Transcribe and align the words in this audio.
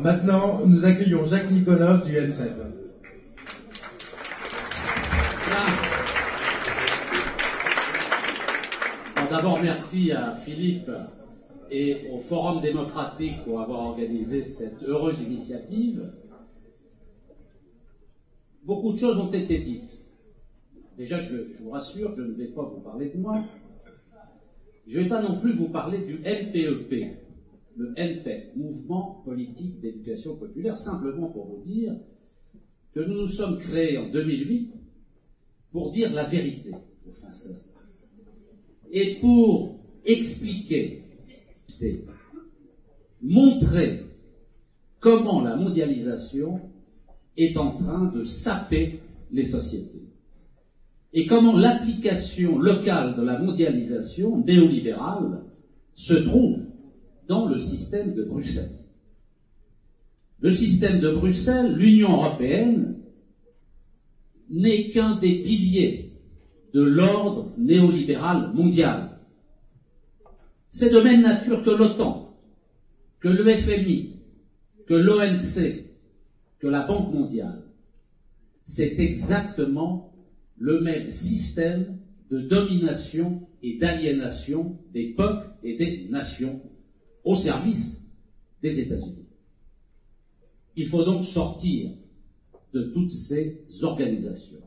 Maintenant, 0.00 0.66
nous 0.66 0.84
accueillons 0.84 1.24
Jacques 1.24 1.50
Nikonov 1.50 2.04
du 2.04 2.16
NPEP. 2.16 2.56
D'abord, 9.30 9.60
merci 9.60 10.12
à 10.12 10.36
Philippe 10.36 10.90
et 11.70 11.96
au 12.12 12.18
Forum 12.18 12.60
démocratique 12.60 13.42
pour 13.44 13.60
avoir 13.60 13.80
organisé 13.80 14.42
cette 14.42 14.82
heureuse 14.84 15.20
initiative. 15.22 16.12
Beaucoup 18.64 18.92
de 18.92 18.96
choses 18.98 19.18
ont 19.18 19.32
été 19.32 19.58
dites. 19.58 19.98
Déjà, 20.96 21.20
je, 21.20 21.48
vous 21.60 21.70
rassure, 21.70 22.14
je 22.16 22.22
ne 22.22 22.32
vais 22.32 22.46
pas 22.46 22.62
vous 22.62 22.80
parler 22.80 23.10
de 23.10 23.18
moi. 23.18 23.34
Je 24.86 24.98
ne 24.98 25.02
vais 25.02 25.08
pas 25.08 25.22
non 25.22 25.40
plus 25.40 25.52
vous 25.52 25.68
parler 25.68 26.04
du 26.04 26.18
MPEP, 26.18 26.92
e 26.92 27.23
le 27.76 27.90
MPEP, 27.92 28.56
Mouvement 28.56 29.22
politique 29.24 29.80
d'éducation 29.80 30.36
populaire, 30.36 30.76
simplement 30.76 31.28
pour 31.28 31.46
vous 31.46 31.62
dire 31.64 31.94
que 32.92 33.00
nous 33.00 33.22
nous 33.22 33.28
sommes 33.28 33.58
créés 33.58 33.98
en 33.98 34.08
2008 34.10 34.70
pour 35.72 35.90
dire 35.90 36.12
la 36.12 36.24
vérité 36.24 36.70
aux 37.06 37.12
Français 37.12 37.56
et 38.92 39.18
pour 39.20 39.74
expliquer, 40.04 41.00
montrer 43.20 44.02
comment 45.00 45.42
la 45.42 45.56
mondialisation 45.56 46.60
est 47.36 47.56
en 47.56 47.76
train 47.76 48.06
de 48.06 48.22
saper 48.22 49.00
les 49.32 49.44
sociétés 49.44 50.04
et 51.12 51.26
comment 51.26 51.56
l'application 51.56 52.58
locale 52.58 53.16
de 53.16 53.22
la 53.22 53.38
mondialisation 53.38 54.38
néolibérale 54.38 55.42
se 55.94 56.14
trouve 56.14 56.58
dans 57.28 57.46
le 57.46 57.58
système 57.58 58.14
de 58.14 58.24
Bruxelles. 58.24 58.78
Le 60.40 60.50
système 60.50 61.00
de 61.00 61.10
Bruxelles, 61.10 61.74
l'Union 61.74 62.12
européenne, 62.12 62.98
n'est 64.50 64.90
qu'un 64.90 65.16
des 65.18 65.42
piliers 65.42 66.12
de 66.74 66.82
l'ordre 66.82 67.52
néolibéral 67.56 68.52
mondial. 68.52 69.18
C'est 70.68 70.90
de 70.90 71.00
même 71.00 71.22
nature 71.22 71.62
que 71.62 71.70
l'OTAN, 71.70 72.36
que 73.20 73.28
le 73.28 73.48
FMI, 73.56 74.16
que 74.86 74.94
l'ONC, 74.94 75.84
que 76.58 76.66
la 76.66 76.86
Banque 76.86 77.14
mondiale. 77.14 77.62
C'est 78.64 78.98
exactement 78.98 80.12
le 80.58 80.80
même 80.80 81.10
système 81.10 81.98
de 82.30 82.40
domination 82.40 83.46
et 83.62 83.78
d'aliénation 83.78 84.78
des 84.92 85.14
peuples 85.14 85.48
et 85.62 85.76
des 85.76 86.08
nations 86.10 86.60
au 87.24 87.34
service 87.34 88.06
des 88.62 88.80
États-Unis. 88.80 89.26
Il 90.76 90.86
faut 90.86 91.04
donc 91.04 91.24
sortir 91.24 91.90
de 92.72 92.82
toutes 92.82 93.12
ces 93.12 93.64
organisations. 93.82 94.58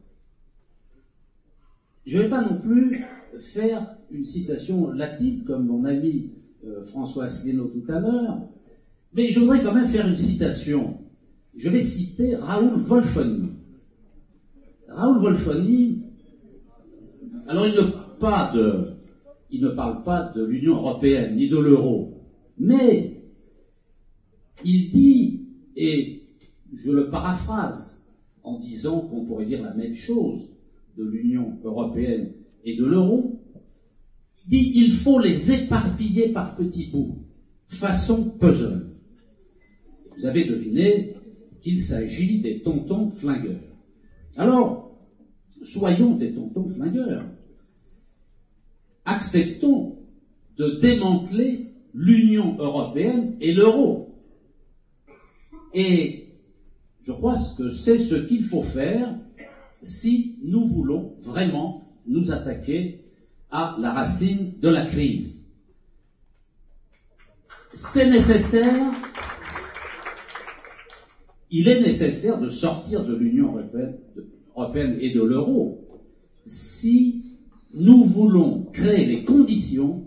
Je 2.05 2.17
ne 2.17 2.23
vais 2.23 2.29
pas 2.29 2.41
non 2.41 2.59
plus 2.59 3.05
faire 3.41 3.97
une 4.11 4.23
citation 4.23 4.91
latine 4.91 5.43
comme 5.43 5.67
mon 5.67 5.83
ami 5.83 6.31
euh, 6.65 6.85
François 6.85 7.25
Asselineau 7.25 7.67
tout 7.67 7.91
à 7.91 7.99
l'heure, 7.99 8.39
mais 9.13 9.29
je 9.29 9.41
voudrais 9.41 9.61
quand 9.61 9.73
même 9.73 9.87
faire 9.87 10.07
une 10.07 10.17
citation. 10.17 10.97
Je 11.55 11.69
vais 11.69 11.81
citer 11.81 12.35
Raoul 12.35 12.81
Wolfoni. 12.83 13.49
Raoul 14.87 15.19
Wolfoni, 15.19 16.03
alors 17.47 17.67
il 17.67 17.75
ne, 17.75 17.81
pas 18.19 18.51
de, 18.55 18.93
il 19.51 19.61
ne 19.61 19.69
parle 19.69 20.03
pas 20.03 20.31
de 20.33 20.45
l'Union 20.45 20.75
européenne 20.77 21.35
ni 21.35 21.49
de 21.49 21.57
l'euro, 21.57 22.16
mais 22.57 23.21
il 24.63 24.91
dit, 24.91 25.41
et 25.75 26.23
je 26.73 26.91
le 26.91 27.09
paraphrase 27.09 28.01
en 28.43 28.59
disant 28.59 29.01
qu'on 29.01 29.25
pourrait 29.25 29.45
dire 29.45 29.61
la 29.61 29.73
même 29.73 29.95
chose 29.95 30.49
de 30.97 31.03
l'Union 31.03 31.59
européenne 31.63 32.31
et 32.63 32.75
de 32.75 32.85
l'euro, 32.85 33.39
dit 34.47 34.71
il 34.75 34.93
faut 34.93 35.19
les 35.19 35.51
éparpiller 35.51 36.29
par 36.29 36.55
petits 36.55 36.87
bouts, 36.87 37.17
façon 37.67 38.29
puzzle. 38.31 38.87
Vous 40.17 40.25
avez 40.25 40.45
deviné 40.45 41.15
qu'il 41.61 41.79
s'agit 41.79 42.41
des 42.41 42.61
tontons 42.61 43.11
flingueurs. 43.11 43.61
Alors, 44.35 44.97
soyons 45.63 46.15
des 46.15 46.33
tontons 46.33 46.69
flingueurs. 46.69 47.25
Acceptons 49.05 49.97
de 50.57 50.79
démanteler 50.79 51.66
l'Union 51.97 52.55
européenne 52.59 53.35
et 53.41 53.53
l'euro. 53.53 54.15
Et 55.73 56.27
je 57.03 57.11
crois 57.11 57.35
que 57.57 57.69
c'est 57.69 57.97
ce 57.97 58.15
qu'il 58.15 58.43
faut 58.43 58.61
faire 58.61 59.15
si 59.81 60.37
nous 60.43 60.65
voulons 60.65 61.15
vraiment 61.21 61.89
nous 62.05 62.31
attaquer 62.31 63.01
à 63.49 63.75
la 63.79 63.93
racine 63.93 64.53
de 64.61 64.69
la 64.69 64.85
crise. 64.85 65.43
C'est 67.73 68.09
nécessaire, 68.09 68.91
il 71.49 71.67
est 71.67 71.81
nécessaire 71.81 72.39
de 72.39 72.49
sortir 72.49 73.05
de 73.05 73.15
l'Union 73.15 73.55
européenne, 74.55 74.97
et 74.99 75.13
de 75.13 75.21
l'euro 75.21 75.83
si 76.45 77.23
nous 77.73 78.03
voulons 78.05 78.65
créer 78.71 79.05
les 79.05 79.23
conditions 79.23 80.06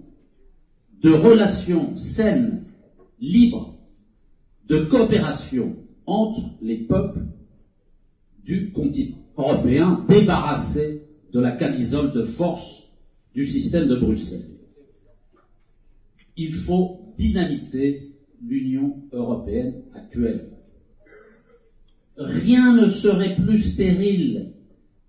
de 1.03 1.11
relations 1.11 1.97
saines, 1.97 2.65
libres, 3.21 3.75
de 4.69 4.85
coopération 4.85 5.77
entre 6.07 6.43
les 6.63 6.79
peuples 6.79 7.25
du 8.45 8.71
continent 8.73 9.19
européen 9.37 10.05
débarrassé 10.09 11.03
de 11.33 11.41
la 11.41 11.53
camisole 11.53 12.13
de 12.13 12.23
force 12.23 12.89
du 13.35 13.47
système 13.47 13.89
de 13.89 13.97
Bruxelles. 13.97 14.51
Il 16.37 16.53
faut 16.53 17.15
dynamiter 17.17 18.13
l'Union 18.43 18.97
européenne 19.13 19.83
actuelle. 19.95 20.49
Rien 22.17 22.75
ne 22.75 22.89
serait 22.89 23.37
plus 23.37 23.61
stérile 23.61 24.53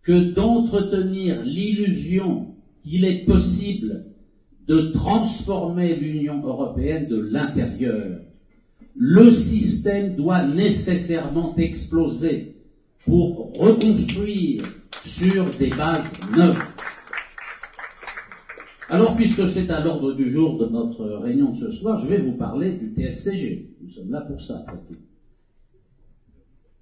que 0.01 0.33
d'entretenir 0.33 1.43
l'illusion 1.43 2.55
qu'il 2.83 3.05
est 3.05 3.25
possible 3.25 4.10
de 4.67 4.91
transformer 4.91 5.95
l'Union 5.95 6.41
européenne 6.45 7.07
de 7.07 7.19
l'intérieur. 7.19 8.19
Le 8.95 9.31
système 9.31 10.15
doit 10.15 10.45
nécessairement 10.47 11.55
exploser 11.57 12.55
pour 13.05 13.53
reconstruire 13.57 14.61
sur 15.05 15.45
des 15.57 15.69
bases 15.69 16.11
neuves. 16.35 16.63
Alors, 18.89 19.15
puisque 19.15 19.47
c'est 19.47 19.69
à 19.69 19.83
l'ordre 19.83 20.13
du 20.13 20.29
jour 20.29 20.57
de 20.57 20.65
notre 20.67 21.05
réunion 21.05 21.53
ce 21.53 21.71
soir, 21.71 21.97
je 21.99 22.07
vais 22.07 22.19
vous 22.19 22.33
parler 22.33 22.73
du 22.73 22.93
TSCG. 22.93 23.75
Nous 23.81 23.89
sommes 23.89 24.11
là 24.11 24.21
pour 24.21 24.41
ça, 24.41 24.59
après 24.59 24.77
tout. 24.87 24.99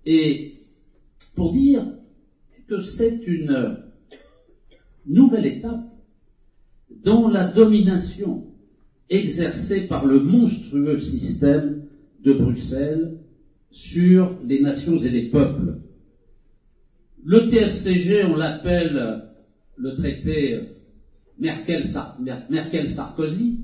Et 0.05 0.65
pour 1.35 1.53
dire 1.53 1.85
que 2.67 2.79
c'est 2.79 3.21
une 3.27 3.77
nouvelle 5.05 5.45
étape 5.45 5.85
dans 7.03 7.27
la 7.27 7.47
domination 7.47 8.45
exercée 9.09 9.87
par 9.87 10.05
le 10.05 10.19
monstrueux 10.19 10.99
système 10.99 11.85
de 12.23 12.33
Bruxelles 12.33 13.17
sur 13.71 14.37
les 14.45 14.61
nations 14.61 14.97
et 14.97 15.09
les 15.09 15.29
peuples. 15.29 15.79
Le 17.23 17.49
TSCG, 17.49 18.25
on 18.25 18.35
l'appelle 18.35 19.23
le 19.77 19.95
traité 19.95 20.59
Merkel-Sarkozy. 21.39 23.59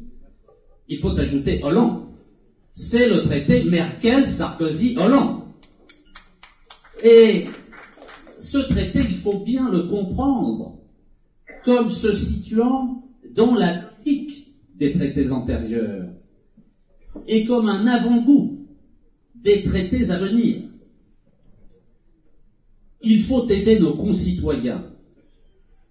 Il 0.87 0.99
faut 0.99 1.17
ajouter 1.17 1.63
Hollande. 1.63 2.03
C'est 2.73 3.09
le 3.09 3.23
traité 3.23 3.63
Merkel-Sarkozy-Hollande. 3.63 5.41
Et 7.03 7.47
ce 8.39 8.57
traité, 8.57 8.99
il 8.99 9.15
faut 9.15 9.39
bien 9.39 9.71
le 9.71 9.83
comprendre 9.83 10.77
comme 11.63 11.89
se 11.89 12.13
situant 12.13 13.04
dans 13.35 13.53
la 13.53 13.73
pique 14.03 14.47
des 14.75 14.93
traités 14.93 15.29
antérieurs 15.29 16.09
et 17.27 17.45
comme 17.45 17.67
un 17.67 17.85
avant-goût 17.85 18.65
des 19.35 19.61
traités 19.63 20.09
à 20.09 20.17
venir. 20.17 20.61
Il 23.01 23.19
faut 23.19 23.47
aider 23.47 23.79
nos 23.79 23.95
concitoyens 23.95 24.91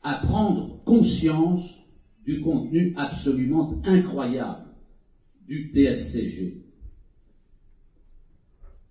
à 0.02 0.14
prendre 0.14 0.82
conscience 0.85 1.62
du 2.25 2.41
contenu 2.41 2.94
absolument 2.96 3.81
incroyable 3.85 4.67
du 5.47 5.70
TSCG. 5.73 6.64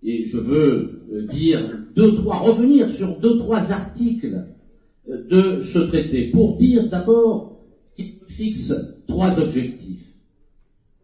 Et 0.03 0.25
je 0.25 0.38
veux 0.38 1.01
euh, 1.11 1.27
dire 1.27 1.79
deux, 1.95 2.15
trois, 2.15 2.39
revenir 2.39 2.89
sur 2.89 3.19
deux, 3.19 3.38
trois 3.38 3.71
articles 3.71 4.47
euh, 5.09 5.27
de 5.27 5.61
ce 5.61 5.79
traité 5.79 6.29
pour 6.29 6.57
dire 6.57 6.89
d'abord 6.89 7.52
fixe 8.33 8.74
trois 9.07 9.39
objectifs. 9.39 10.13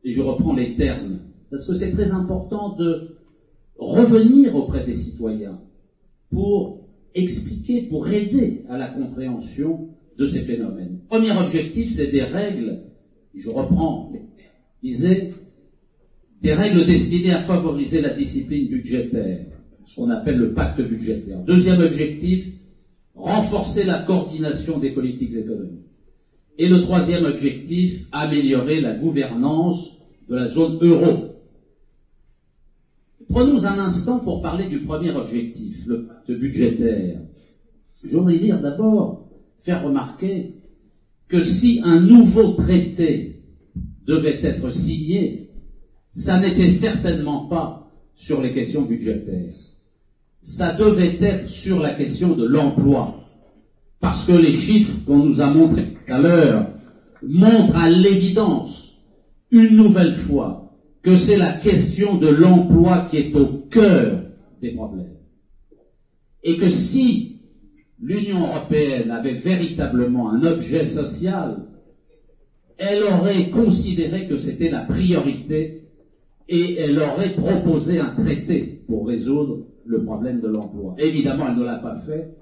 Et 0.04 0.14
je 0.14 0.22
reprends 0.22 0.54
les 0.54 0.76
termes, 0.76 1.20
parce 1.50 1.66
que 1.66 1.74
c'est 1.74 1.92
très 1.92 2.12
important 2.12 2.76
de 2.76 3.16
revenir 3.78 4.56
auprès 4.56 4.86
des 4.86 4.94
citoyens 4.96 5.60
pour 6.30 6.88
expliquer, 7.16 7.82
pour 7.84 8.08
aider 8.08 8.64
à 8.70 8.78
la 8.78 8.88
compréhension 8.88 9.90
de 10.18 10.26
ces 10.26 10.42
phénomènes. 10.42 11.00
Premier 11.10 11.32
objectif, 11.38 11.92
c'est 11.96 12.12
des 12.12 12.24
règles, 12.24 12.84
je 13.36 13.50
reprends, 13.50 14.12
disait, 14.84 15.34
des 16.42 16.54
règles 16.54 16.86
destinées 16.86 17.32
à 17.32 17.42
favoriser 17.42 18.02
la 18.02 18.14
discipline 18.14 18.68
budgétaire, 18.68 19.46
ce 19.86 19.96
qu'on 19.96 20.10
appelle 20.10 20.38
le 20.38 20.54
pacte 20.54 20.82
budgétaire. 20.82 21.40
Deuxième 21.40 21.82
objectif, 21.82 22.54
renforcer 23.16 23.84
la 23.84 24.00
coordination 24.00 24.78
des 24.78 24.92
politiques 24.92 25.36
économiques. 25.36 25.89
Et 26.60 26.68
le 26.68 26.82
troisième 26.82 27.24
objectif, 27.24 28.06
améliorer 28.12 28.82
la 28.82 28.94
gouvernance 28.94 29.92
de 30.28 30.36
la 30.36 30.50
zone 30.50 30.78
euro. 30.82 31.36
Prenons 33.30 33.64
un 33.64 33.80
instant 33.80 34.20
pour 34.20 34.42
parler 34.42 34.68
du 34.68 34.80
premier 34.80 35.12
objectif, 35.12 35.86
le 35.88 36.06
pacte 36.06 36.32
budgétaire. 36.32 37.22
Je 38.04 38.10
voudrais 38.10 38.40
dire 38.40 38.62
d'abord, 38.62 39.30
faire 39.62 39.86
remarquer 39.86 40.56
que 41.30 41.42
si 41.42 41.80
un 41.82 42.02
nouveau 42.02 42.52
traité 42.56 43.42
devait 44.06 44.44
être 44.44 44.70
signé, 44.70 45.52
ça 46.12 46.42
n'était 46.42 46.72
certainement 46.72 47.48
pas 47.48 47.90
sur 48.16 48.42
les 48.42 48.54
questions 48.54 48.82
budgétaires. 48.82 49.54
Ça 50.42 50.74
devait 50.74 51.18
être 51.22 51.50
sur 51.50 51.80
la 51.80 51.94
question 51.94 52.36
de 52.36 52.46
l'emploi. 52.46 53.29
Parce 54.00 54.26
que 54.26 54.32
les 54.32 54.54
chiffres 54.54 54.94
qu'on 55.06 55.18
nous 55.18 55.42
a 55.42 55.50
montrés 55.50 55.94
tout 55.94 56.14
à 56.14 56.20
l'heure 56.20 56.68
montrent 57.22 57.76
à 57.76 57.90
l'évidence, 57.90 58.98
une 59.52 59.76
nouvelle 59.76 60.16
fois, 60.16 60.74
que 61.02 61.16
c'est 61.16 61.38
la 61.38 61.54
question 61.54 62.18
de 62.18 62.28
l'emploi 62.28 63.08
qui 63.10 63.18
est 63.18 63.36
au 63.36 63.48
cœur 63.70 64.22
des 64.62 64.72
problèmes. 64.72 65.16
Et 66.44 66.58
que 66.58 66.70
si 66.70 67.42
l'Union 68.02 68.48
européenne 68.48 69.12
avait 69.12 69.34
véritablement 69.34 70.32
un 70.32 70.44
objet 70.44 70.86
social, 70.86 71.66
elle 72.78 73.04
aurait 73.04 73.50
considéré 73.50 74.28
que 74.28 74.38
c'était 74.38 74.70
la 74.70 74.82
priorité 74.82 75.84
et 76.48 76.80
elle 76.80 76.98
aurait 77.00 77.36
proposé 77.36 78.00
un 78.00 78.16
traité 78.16 78.84
pour 78.88 79.08
résoudre 79.08 79.66
le 79.86 80.04
problème 80.04 80.40
de 80.40 80.48
l'emploi. 80.48 80.96
Évidemment, 80.98 81.48
elle 81.50 81.58
ne 81.58 81.66
l'a 81.66 81.80
pas 81.80 82.00
fait, 82.06 82.38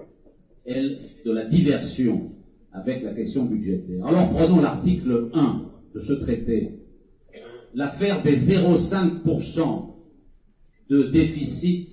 elle, 0.68 0.98
de 1.24 1.32
la 1.32 1.44
diversion 1.44 2.32
avec 2.72 3.02
la 3.02 3.14
question 3.14 3.44
budgétaire. 3.44 4.06
Alors 4.06 4.30
prenons 4.30 4.60
l'article 4.60 5.30
1 5.32 5.62
de 5.94 6.00
ce 6.00 6.12
traité. 6.12 6.80
L'affaire 7.74 8.22
des 8.22 8.36
0,5% 8.36 9.94
de 10.90 11.02
déficit 11.04 11.90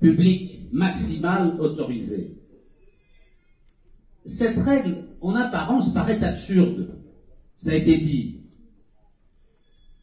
public 0.00 0.68
maximal 0.72 1.56
autorisé. 1.60 2.36
Cette 4.24 4.58
règle, 4.58 5.04
en 5.20 5.34
apparence, 5.34 5.92
paraît 5.94 6.22
absurde. 6.22 7.00
Ça 7.58 7.72
a 7.72 7.74
été 7.74 7.98
dit. 7.98 8.40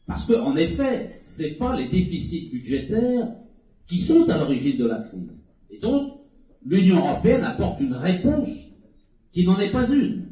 Parce 0.06 0.26
qu'en 0.26 0.56
effet, 0.56 1.20
ce 1.24 1.42
n'est 1.42 1.50
pas 1.52 1.76
les 1.76 1.88
déficits 1.88 2.50
budgétaires 2.50 3.34
qui 3.86 3.98
sont 3.98 4.28
à 4.28 4.38
l'origine 4.38 4.78
de 4.78 4.86
la 4.86 5.00
crise. 5.00 5.46
Et 5.70 5.78
donc, 5.78 6.13
l'Union 6.64 6.98
européenne 6.98 7.44
apporte 7.44 7.80
une 7.80 7.94
réponse 7.94 8.48
qui 9.32 9.44
n'en 9.44 9.58
est 9.58 9.72
pas 9.72 9.88
une. 9.90 10.26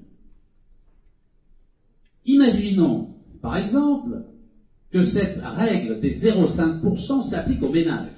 Imaginons, 2.25 3.15
par 3.41 3.57
exemple, 3.57 4.25
que 4.91 5.05
cette 5.05 5.41
règle 5.43 6.01
des 6.01 6.15
0,5% 6.15 7.23
s'applique 7.23 7.63
aux 7.63 7.73
ménages 7.73 8.13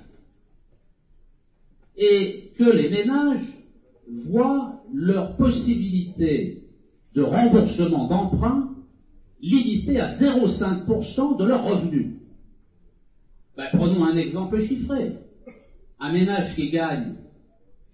et 1.97 2.53
que 2.59 2.65
les 2.65 2.91
ménages 2.91 3.47
voient 4.09 4.83
leur 4.93 5.37
possibilité 5.37 6.65
de 7.15 7.23
remboursement 7.23 8.07
d'emprunt 8.09 8.71
limitée 9.41 10.01
à 10.01 10.09
0,5% 10.09 11.39
de 11.39 11.45
leurs 11.45 11.65
revenus. 11.65 12.15
Ben, 13.57 13.69
prenons 13.73 14.05
un 14.05 14.17
exemple 14.17 14.61
chiffré. 14.63 15.13
Un 16.01 16.13
ménage 16.13 16.57
qui 16.57 16.71
gagne 16.71 17.15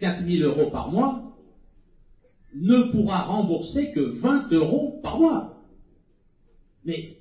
4000 0.00 0.43
euros 0.43 0.70
par 0.70 0.91
mois 0.91 1.31
ne 2.55 2.91
pourra 2.91 3.23
rembourser 3.23 3.93
que 3.93 4.00
20 4.00 4.52
euros 4.52 4.99
par 5.02 5.19
mois. 5.20 5.62
Mais 6.85 7.19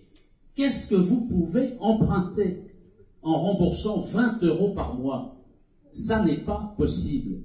qu'est-ce 0.56 0.88
que 0.88 0.96
vous 0.96 1.28
pouvez 1.28 1.76
emprunter 1.80 2.64
en 3.22 3.40
remboursant 3.40 4.02
20 4.02 4.44
euros 4.44 4.74
par 4.74 4.96
mois? 4.96 5.36
Ça 5.92 6.24
n'est 6.24 6.40
pas 6.40 6.74
possible. 6.78 7.44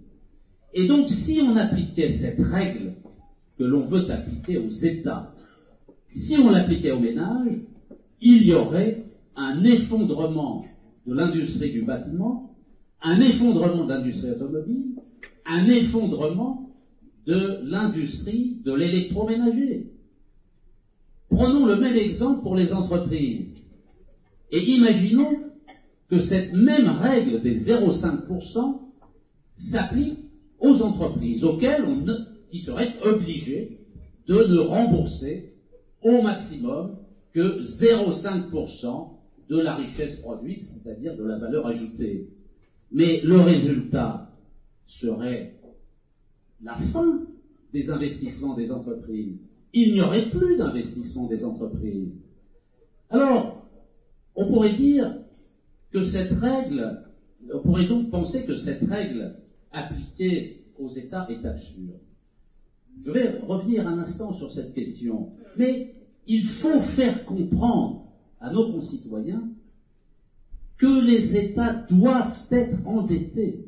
Et 0.72 0.86
donc 0.86 1.08
si 1.08 1.40
on 1.42 1.56
appliquait 1.56 2.12
cette 2.12 2.40
règle 2.40 2.94
que 3.58 3.64
l'on 3.64 3.86
veut 3.86 4.10
appliquer 4.10 4.58
aux 4.58 4.70
États, 4.70 5.34
si 6.10 6.38
on 6.38 6.50
l'appliquait 6.50 6.92
aux 6.92 7.00
ménages, 7.00 7.58
il 8.20 8.46
y 8.46 8.54
aurait 8.54 9.04
un 9.36 9.62
effondrement 9.64 10.64
de 11.06 11.14
l'industrie 11.14 11.72
du 11.72 11.82
bâtiment, 11.82 12.56
un 13.02 13.20
effondrement 13.20 13.84
de 13.84 13.92
l'industrie 13.92 14.30
automobile, 14.30 14.93
un 15.46 15.66
effondrement 15.66 16.74
de 17.26 17.60
l'industrie 17.64 18.60
de 18.64 18.72
l'électroménager. 18.72 19.90
Prenons 21.28 21.66
le 21.66 21.76
même 21.76 21.96
exemple 21.96 22.42
pour 22.42 22.54
les 22.54 22.72
entreprises. 22.72 23.54
Et 24.50 24.62
imaginons 24.62 25.36
que 26.08 26.20
cette 26.20 26.52
même 26.52 26.88
règle 26.88 27.42
des 27.42 27.58
0,5% 27.58 28.80
s'applique 29.56 30.18
aux 30.60 30.82
entreprises 30.82 31.44
auxquelles 31.44 31.84
on 31.84 32.04
qui 32.50 32.60
seraient 32.60 32.94
obligées 33.02 33.80
de 34.28 34.34
ne 34.34 34.58
rembourser 34.58 35.54
au 36.02 36.22
maximum 36.22 36.96
que 37.32 37.62
0,5% 37.62 39.08
de 39.48 39.58
la 39.58 39.74
richesse 39.74 40.16
produite, 40.16 40.62
c'est-à-dire 40.62 41.16
de 41.16 41.24
la 41.24 41.38
valeur 41.38 41.66
ajoutée. 41.66 42.28
Mais 42.92 43.20
le 43.22 43.40
résultat 43.40 44.30
serait 44.86 45.54
la 46.62 46.76
fin 46.76 47.22
des 47.72 47.90
investissements 47.90 48.54
des 48.54 48.70
entreprises. 48.70 49.38
Il 49.72 49.92
n'y 49.92 50.00
aurait 50.00 50.30
plus 50.30 50.56
d'investissement 50.56 51.26
des 51.26 51.44
entreprises. 51.44 52.20
Alors, 53.10 53.66
on 54.36 54.46
pourrait 54.46 54.74
dire 54.74 55.16
que 55.90 56.02
cette 56.02 56.32
règle, 56.32 57.02
on 57.52 57.60
pourrait 57.60 57.86
donc 57.86 58.10
penser 58.10 58.44
que 58.44 58.56
cette 58.56 58.82
règle 58.82 59.36
appliquée 59.72 60.64
aux 60.78 60.90
États 60.90 61.26
est 61.28 61.44
absurde. 61.44 62.00
Je 63.04 63.10
vais 63.10 63.38
revenir 63.38 63.86
un 63.86 63.98
instant 63.98 64.32
sur 64.32 64.52
cette 64.52 64.74
question, 64.74 65.32
mais 65.56 65.94
il 66.26 66.44
faut 66.44 66.80
faire 66.80 67.24
comprendre 67.24 68.06
à 68.40 68.52
nos 68.52 68.72
concitoyens 68.72 69.48
que 70.76 71.04
les 71.04 71.36
États 71.36 71.74
doivent 71.90 72.46
être 72.50 72.86
endettés. 72.86 73.63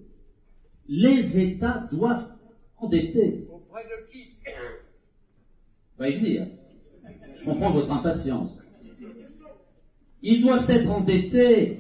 Les 0.89 1.39
États 1.39 1.89
doivent 1.91 2.23
être 2.23 2.85
endettés. 2.85 3.47
Auprès 3.51 3.85
de 3.85 4.11
qui 4.13 4.29
Va 5.99 6.09
y 6.09 6.17
venir. 6.17 6.47
Je 7.35 7.45
comprends 7.45 7.71
votre 7.71 7.91
impatience. 7.91 8.57
Ils 10.23 10.43
doivent 10.43 10.69
être 10.71 10.91
endettés 10.91 11.79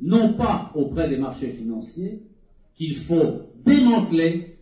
non 0.00 0.34
pas 0.34 0.72
auprès 0.74 1.08
des 1.08 1.18
marchés 1.18 1.50
financiers, 1.50 2.22
qu'il 2.74 2.96
faut 2.96 3.42
démanteler, 3.64 4.56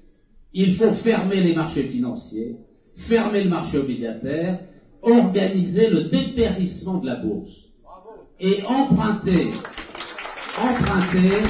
il 0.53 0.75
faut 0.75 0.91
fermer 0.91 1.41
les 1.41 1.55
marchés 1.55 1.85
financiers, 1.85 2.57
fermer 2.97 3.45
le 3.45 3.51
marché 3.51 3.79
obligataire, 3.79 4.61
organiser 5.03 5.91
le 5.91 6.05
dépérissement 6.05 6.99
de 6.99 7.07
la 7.07 7.17
bourse 7.17 7.69
et 8.41 8.63
emprunter, 8.67 9.51
emprunter 10.61 11.45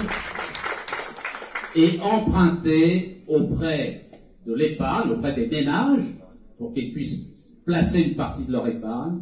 et 1.79 2.01
emprunter 2.01 3.23
auprès 3.29 4.11
de 4.45 4.53
l'épargne, 4.53 5.13
auprès 5.13 5.35
des 5.35 5.47
ménages, 5.47 6.17
pour 6.59 6.75
qu'ils 6.75 6.93
puissent 6.93 7.21
placer 7.65 8.01
une 8.01 8.17
partie 8.17 8.45
de 8.45 8.53
leur 8.53 8.67
épargne, 8.67 9.21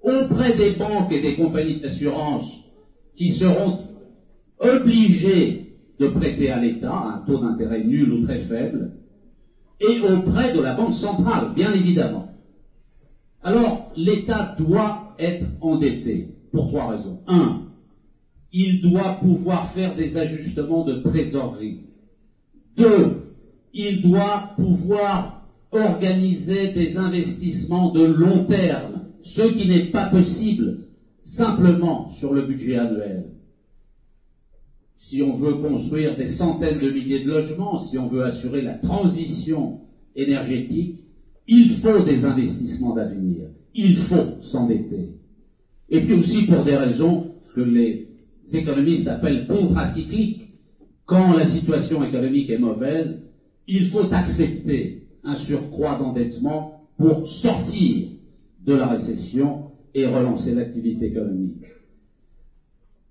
auprès 0.00 0.54
des 0.54 0.72
banques 0.72 1.10
et 1.10 1.20
des 1.20 1.34
compagnies 1.34 1.80
d'assurance 1.80 2.62
qui 3.16 3.30
seront 3.30 3.78
obligés 4.60 5.76
de 5.98 6.06
prêter 6.06 6.50
à 6.50 6.60
l'État 6.60 6.94
un 6.94 7.18
taux 7.26 7.38
d'intérêt 7.38 7.82
nul 7.82 8.12
ou 8.12 8.24
très 8.24 8.38
faible, 8.40 8.92
et 9.80 9.98
auprès 10.00 10.54
de 10.54 10.60
la 10.60 10.74
Banque 10.74 10.94
centrale, 10.94 11.52
bien 11.56 11.72
évidemment. 11.72 12.28
Alors, 13.42 13.90
l'État 13.96 14.54
doit 14.56 15.16
être 15.18 15.46
endetté 15.60 16.28
pour 16.52 16.68
trois 16.68 16.90
raisons. 16.90 17.18
Un, 17.26 17.62
il 18.52 18.82
doit 18.82 19.18
pouvoir 19.20 19.72
faire 19.72 19.94
des 19.96 20.16
ajustements 20.16 20.84
de 20.84 20.94
trésorerie. 20.96 21.78
Deux, 22.76 23.34
il 23.72 24.02
doit 24.02 24.54
pouvoir 24.56 25.48
organiser 25.70 26.72
des 26.72 26.98
investissements 26.98 27.92
de 27.92 28.02
long 28.02 28.44
terme, 28.44 29.06
ce 29.22 29.42
qui 29.42 29.66
n'est 29.66 29.86
pas 29.86 30.06
possible 30.06 30.88
simplement 31.22 32.10
sur 32.10 32.34
le 32.34 32.42
budget 32.42 32.76
annuel. 32.76 33.28
si 34.96 35.20
on 35.20 35.34
veut 35.34 35.54
construire 35.54 36.16
des 36.16 36.28
centaines 36.28 36.78
de 36.78 36.88
milliers 36.88 37.24
de 37.24 37.28
logements, 37.28 37.78
si 37.80 37.98
on 37.98 38.06
veut 38.06 38.24
assurer 38.24 38.62
la 38.62 38.74
transition 38.74 39.80
énergétique, 40.14 41.00
il 41.48 41.70
faut 41.70 42.02
des 42.04 42.24
investissements 42.24 42.94
d'avenir. 42.94 43.48
Il 43.74 43.96
faut 43.96 44.40
s'endetter. 44.42 45.16
Et 45.88 46.02
puis 46.02 46.14
aussi 46.14 46.44
pour 46.46 46.62
des 46.62 46.76
raisons 46.76 47.34
que 47.54 47.60
les 47.60 48.11
économistes 48.54 49.08
appellent 49.08 49.46
contracycliques. 49.46 50.50
Quand 51.06 51.32
la 51.36 51.46
situation 51.46 52.02
économique 52.04 52.50
est 52.50 52.58
mauvaise, 52.58 53.22
il 53.66 53.86
faut 53.86 54.12
accepter 54.12 55.06
un 55.24 55.36
surcroît 55.36 55.96
d'endettement 55.96 56.88
pour 56.96 57.26
sortir 57.26 58.08
de 58.64 58.74
la 58.74 58.86
récession 58.86 59.70
et 59.94 60.06
relancer 60.06 60.54
l'activité 60.54 61.06
économique. 61.06 61.64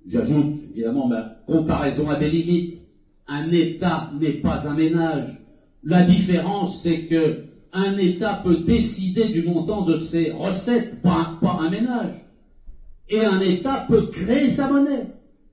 J'ajoute 0.08 0.62
évidemment 0.72 1.08
ma 1.08 1.22
comparaison 1.46 2.10
à 2.10 2.16
des 2.16 2.30
limites. 2.30 2.82
Un 3.28 3.52
État 3.52 4.12
n'est 4.20 4.42
pas 4.42 4.68
un 4.68 4.74
ménage. 4.74 5.40
La 5.84 6.04
différence, 6.04 6.82
c'est 6.82 7.06
que 7.06 7.46
un 7.74 7.98
État 7.98 8.42
peut 8.44 8.58
décider 8.58 9.30
du 9.30 9.44
montant 9.44 9.86
de 9.86 9.98
ses 9.98 10.32
recettes, 10.32 11.02
pas 11.02 11.40
un 11.42 11.70
ménage. 11.70 12.16
Et 13.10 13.24
un 13.24 13.40
État 13.40 13.86
peut 13.88 14.08
créer 14.08 14.50
sa 14.50 14.70
monnaie, 14.70 15.08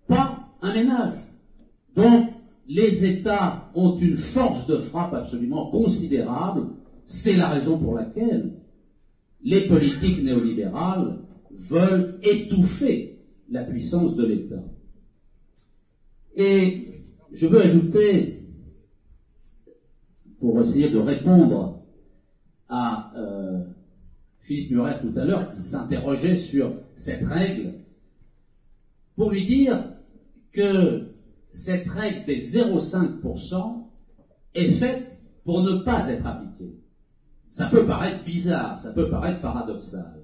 pas 0.08 0.48
un 0.60 0.74
ménage. 0.74 1.18
Donc, 1.94 2.30
les 2.66 3.04
États 3.04 3.70
ont 3.74 3.96
une 3.96 4.16
force 4.16 4.66
de 4.66 4.78
frappe 4.78 5.14
absolument 5.14 5.70
considérable. 5.70 6.66
C'est 7.06 7.36
la 7.36 7.48
raison 7.48 7.78
pour 7.78 7.94
laquelle 7.94 8.54
les 9.42 9.62
politiques 9.62 10.22
néolibérales 10.22 11.18
veulent 11.50 12.18
étouffer 12.22 13.20
la 13.50 13.64
puissance 13.64 14.16
de 14.16 14.26
l'État. 14.26 14.62
Et 16.36 17.04
je 17.32 17.46
veux 17.46 17.60
ajouter, 17.60 18.42
pour 20.40 20.60
essayer 20.60 20.90
de 20.90 20.98
répondre 20.98 21.82
à 22.68 23.12
euh, 23.16 23.64
Philippe 24.40 24.72
Muret 24.72 25.00
tout 25.00 25.18
à 25.18 25.24
l'heure, 25.24 25.54
qui 25.54 25.62
s'interrogeait 25.62 26.36
sur 26.36 26.72
cette 26.94 27.24
règle, 27.24 27.74
pour 29.16 29.30
lui 29.30 29.46
dire 29.46 29.97
que 30.58 31.06
cette 31.52 31.86
règle 31.86 32.24
des 32.26 32.40
0,5% 32.40 33.86
est 34.54 34.70
faite 34.72 35.06
pour 35.44 35.62
ne 35.62 35.82
pas 35.82 36.08
être 36.08 36.26
appliquée. 36.26 36.74
Ça 37.50 37.68
peut 37.68 37.86
paraître 37.86 38.24
bizarre, 38.24 38.80
ça 38.80 38.92
peut 38.92 39.08
paraître 39.08 39.40
paradoxal. 39.40 40.20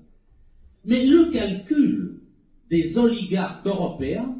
Mais 0.85 1.07
le 1.07 1.31
calcul 1.31 2.21
des 2.69 2.99
oligarques 2.99 3.64
européens 3.64 4.35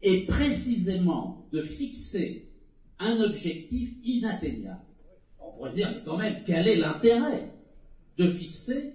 est 0.00 0.26
précisément 0.26 1.46
de 1.52 1.60
fixer 1.60 2.48
un 2.98 3.20
objectif 3.20 3.90
inatteignable. 4.02 4.80
On 5.38 5.52
pourrait 5.52 5.72
dire 5.72 6.02
quand 6.06 6.16
même 6.16 6.42
quel 6.46 6.66
est 6.66 6.76
l'intérêt 6.76 7.52
de 8.16 8.26
fixer 8.26 8.94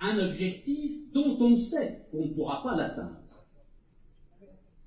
un 0.00 0.18
objectif 0.18 1.14
dont 1.14 1.38
on 1.40 1.56
sait 1.56 1.96
qu'on 2.12 2.26
ne 2.26 2.30
pourra 2.34 2.62
pas 2.62 2.76
l'atteindre? 2.76 3.25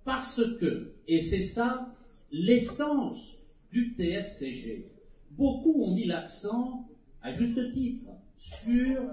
Parce 0.04 0.42
que, 0.60 0.92
et 1.08 1.22
c'est 1.22 1.42
ça 1.42 1.90
l'essence 2.32 3.36
du 3.72 3.96
TSCG, 3.98 4.92
beaucoup 5.32 5.84
ont 5.84 5.94
mis 5.94 6.06
l'accent, 6.06 6.88
à 7.22 7.34
juste 7.34 7.72
titre, 7.74 8.06
sur 8.38 9.04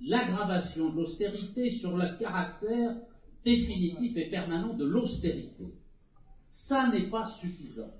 l'aggravation 0.00 0.90
de 0.90 0.96
l'austérité, 0.96 1.70
sur 1.70 1.96
le 1.96 2.16
caractère 2.18 2.94
définitif 3.44 4.16
et 4.16 4.30
permanent 4.30 4.74
de 4.74 4.84
l'austérité. 4.84 5.74
Ça 6.48 6.90
n'est 6.90 7.08
pas 7.08 7.26
suffisant. 7.26 7.92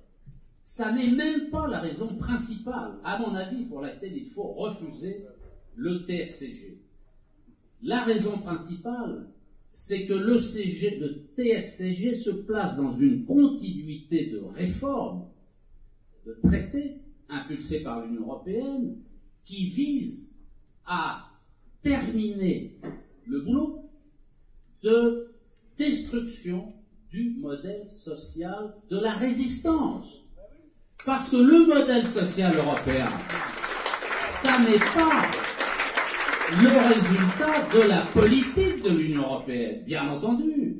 Ça 0.64 0.92
n'est 0.92 1.10
même 1.10 1.50
pas 1.50 1.66
la 1.66 1.80
raison 1.80 2.16
principale, 2.16 2.98
à 3.04 3.18
mon 3.18 3.34
avis, 3.34 3.64
pour 3.64 3.80
laquelle 3.80 4.16
il 4.16 4.30
faut 4.30 4.52
refuser 4.52 5.26
le 5.74 6.04
TSCG. 6.06 6.78
La 7.82 8.04
raison 8.04 8.38
principale, 8.38 9.26
c'est 9.74 10.06
que 10.06 10.12
le, 10.12 10.38
CG, 10.38 10.98
le 10.98 11.28
TSCG 11.36 12.14
se 12.14 12.30
place 12.30 12.76
dans 12.76 12.96
une 12.96 13.24
continuité 13.24 14.26
de 14.26 14.38
réformes, 14.38 15.26
de 16.26 16.38
traités 16.42 17.00
impulsés 17.28 17.80
par 17.80 18.04
l'Union 18.04 18.22
européenne, 18.22 18.98
qui 19.44 19.66
visent 19.66 20.30
à 20.84 21.30
terminer 21.82 22.78
le 23.26 23.40
boulot 23.40 23.90
de 24.82 25.34
destruction 25.78 26.72
du 27.10 27.36
modèle 27.38 27.88
social 27.90 28.74
de 28.88 28.98
la 28.98 29.14
résistance. 29.14 30.22
Parce 31.04 31.30
que 31.30 31.36
le 31.36 31.66
modèle 31.66 32.06
social 32.06 32.54
européen, 32.56 33.08
ça 34.42 34.58
n'est 34.60 34.78
pas 34.78 35.41
le 36.60 36.94
résultat 36.94 37.76
de 37.76 37.88
la 37.88 38.02
politique 38.12 38.82
de 38.82 38.90
l'Union 38.90 39.22
européenne, 39.22 39.82
bien 39.84 40.08
entendu. 40.08 40.76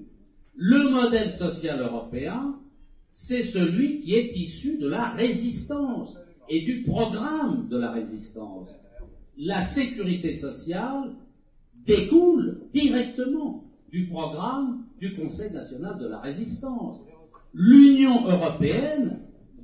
Le 0.55 0.91
modèle 0.91 1.33
social 1.33 1.81
européen, 1.81 2.59
c'est 3.15 3.43
celui 3.43 4.01
qui 4.01 4.15
est 4.15 4.37
issu 4.37 4.79
de 4.79 4.89
la 4.89 5.11
résistance 5.11 6.19
et 6.49 6.63
du 6.63 6.83
programme 6.83 7.69
de 7.69 7.79
la 7.79 7.91
résistance. 7.91 8.69
La 9.39 9.63
sécurité 9.63 10.35
sociale 10.35 11.15
découle 11.87 12.61
directement 12.75 13.65
du 13.91 14.07
programme 14.07 14.85
du 15.01 15.15
Conseil 15.15 15.51
national 15.53 15.99
de 15.99 16.07
la 16.07 16.19
résistance. 16.19 17.01
L'Union 17.55 18.29
européenne 18.29 19.21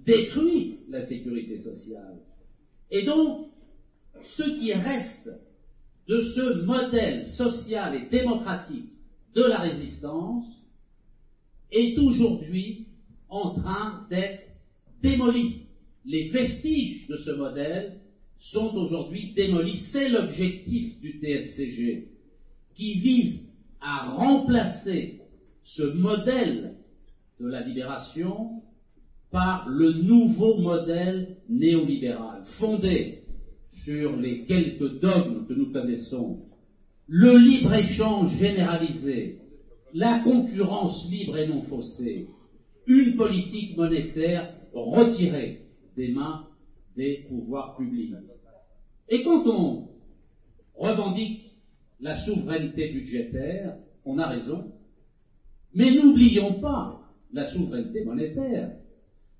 détruit 0.06 0.78
la 0.88 1.04
sécurité 1.04 1.58
sociale. 1.58 2.18
Et 2.90 3.02
donc, 3.02 3.48
ce 4.22 4.42
qui 4.42 4.72
reste 4.72 5.30
de 6.08 6.22
ce 6.22 6.64
modèle 6.64 7.24
social 7.26 7.94
et 7.94 8.08
démocratique 8.08 8.92
de 9.34 9.44
la 9.44 9.58
résistance 9.58 10.46
est 11.70 11.98
aujourd'hui 11.98 12.86
en 13.28 13.50
train 13.50 14.06
d'être 14.08 14.48
démoli. 15.02 15.66
Les 16.06 16.24
vestiges 16.24 17.06
de 17.08 17.18
ce 17.18 17.30
modèle 17.30 18.00
sont 18.38 18.74
aujourd'hui 18.74 19.34
démolis. 19.36 19.76
C'est 19.76 20.08
l'objectif 20.08 20.98
du 20.98 21.20
TSCG 21.20 22.08
qui 22.74 22.94
vise 22.94 23.46
à 23.82 24.06
remplacer 24.08 25.20
ce 25.62 25.82
modèle 25.82 26.74
de 27.38 27.46
la 27.46 27.60
libération 27.60 28.62
par 29.30 29.68
le 29.68 29.92
nouveau 29.92 30.56
modèle 30.56 31.36
néolibéral, 31.50 32.40
fondé 32.46 33.17
sur 33.70 34.16
les 34.16 34.44
quelques 34.44 35.00
dogmes 35.00 35.46
que 35.46 35.54
nous 35.54 35.72
connaissons, 35.72 36.40
le 37.06 37.38
libre-échange 37.38 38.37
généralisé, 38.37 39.38
la 39.94 40.18
concurrence 40.18 41.10
libre 41.10 41.38
et 41.38 41.48
non 41.48 41.62
faussée, 41.62 42.26
une 42.87 43.16
politique 43.16 43.76
monétaire 43.76 44.54
retirée 44.72 45.62
des 45.96 46.12
mains 46.12 46.46
des 46.96 47.25
pouvoirs 47.28 47.76
publics. 47.76 48.14
Et 49.08 49.22
quand 49.22 49.46
on 49.46 49.88
revendique 50.75 51.52
la 52.00 52.14
souveraineté 52.14 52.92
budgétaire, 52.92 53.76
on 54.04 54.18
a 54.18 54.26
raison, 54.26 54.72
mais 55.75 55.90
n'oublions 55.90 56.60
pas 56.60 57.00
la 57.32 57.46
souveraineté 57.46 58.04
monétaire, 58.04 58.72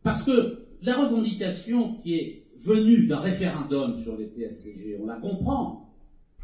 parce 0.03 0.25
que 0.25 0.67
la 0.83 0.97
revendication 0.97 1.97
qui 1.99 2.15
est 2.15 2.48
venue 2.63 3.07
d'un 3.07 3.21
référendum 3.21 3.99
sur 3.99 4.17
les 4.17 4.27
TSCG, 4.27 4.99
on 5.01 5.07
la 5.07 5.17
comprend, 5.17 5.91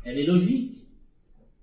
elle 0.04 0.18
est 0.18 0.26
logique, 0.26 0.86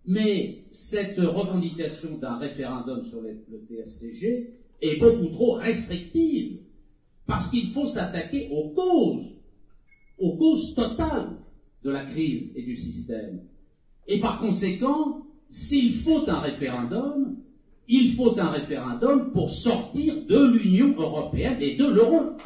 mais 0.06 0.64
cette 0.72 1.20
revendication 1.20 2.18
d'un 2.18 2.38
référendum 2.38 3.06
sur 3.06 3.22
le 3.22 3.36
TSCG 3.70 4.50
est 4.82 5.00
beaucoup 5.00 5.28
trop 5.28 5.54
restrictive, 5.54 6.60
parce 7.28 7.50
qu'il 7.50 7.70
faut 7.70 7.86
s'attaquer 7.86 8.50
aux 8.52 8.70
causes, 8.70 9.28
aux 10.18 10.38
causes 10.38 10.74
totales 10.76 11.38
de 11.84 11.90
la 11.90 12.04
crise 12.04 12.52
et 12.56 12.64
du 12.64 12.76
système. 12.76 13.42
Et 14.08 14.20
par 14.20 14.40
conséquent, 14.40 15.26
s'il 15.50 15.94
faut 15.94 16.28
un 16.30 16.40
référendum, 16.40 17.38
il 17.88 18.14
faut 18.14 18.40
un 18.40 18.50
référendum 18.50 19.32
pour 19.32 19.50
sortir 19.50 20.26
de 20.26 20.58
l'Union 20.58 20.96
européenne 20.98 21.58
et 21.62 21.76
de 21.76 21.86
l'euro. 21.86 22.38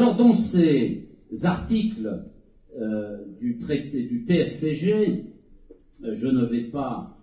Alors 0.00 0.16
dans 0.16 0.32
ces 0.32 1.10
articles 1.42 2.24
euh, 2.74 3.18
du 3.38 3.58
traité 3.58 4.04
du 4.04 4.24
TSCG, 4.26 5.26
euh, 6.04 6.14
je 6.16 6.26
ne 6.26 6.46
vais 6.46 6.70
pas, 6.70 7.18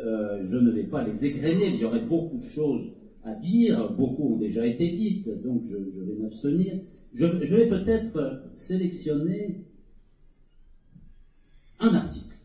euh, 0.00 0.44
je 0.50 0.56
ne 0.56 0.72
vais 0.72 0.82
pas 0.82 1.06
les 1.06 1.24
égrener. 1.24 1.68
Il 1.68 1.76
y 1.76 1.84
aurait 1.84 2.04
beaucoup 2.04 2.38
de 2.38 2.48
choses 2.48 2.90
à 3.22 3.36
dire, 3.36 3.92
beaucoup 3.92 4.34
ont 4.34 4.38
déjà 4.38 4.66
été 4.66 4.90
dites, 4.96 5.40
donc 5.44 5.62
je, 5.70 5.76
vais 5.76 6.14
m'abstenir. 6.20 6.80
je, 7.14 7.26
vais 7.26 7.68
peut-être 7.68 8.42
sélectionner 8.56 9.60
un 11.78 11.94
article 11.94 12.36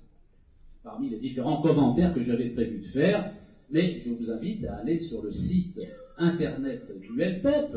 parmi 0.83 1.09
les 1.09 1.17
différents 1.17 1.59
commentaires 1.59 2.13
que 2.13 2.21
j'avais 2.21 2.49
prévu 2.49 2.81
de 2.81 2.87
faire, 2.89 3.33
mais 3.71 3.99
je 4.05 4.11
vous 4.11 4.29
invite 4.29 4.63
à 4.65 4.75
aller 4.75 4.99
sur 4.99 5.23
le 5.23 5.31
site 5.31 5.79
internet 6.19 6.83
du 7.01 7.19
LPEP, 7.19 7.75